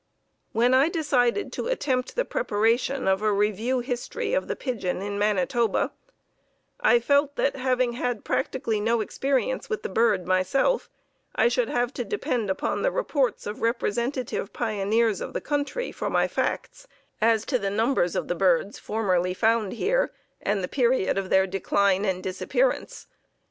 [0.51, 5.19] When I decided to attempt the preparation of a review history of the pigeon in
[5.19, 5.91] Manitoba,
[6.79, 10.89] I felt that, having had practically no experience with the bird myself,
[11.35, 16.09] I should have to depend upon the reports of representative pioneers of the country for
[16.09, 16.87] my facts
[17.21, 20.11] as to the numbers of the birds formerly found here,
[20.41, 23.05] and the period of their decline and disappearance.